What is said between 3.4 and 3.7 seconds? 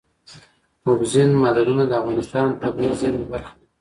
ده.